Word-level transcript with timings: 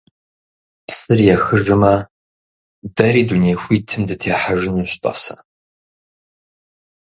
Псыр 0.85 1.19
ехыжмэ, 1.35 1.95
дэри 2.95 3.23
дуней 3.29 3.55
хуитым 3.61 4.01
дытехьэжынущ, 4.07 4.91
тӀасэ! 5.01 5.35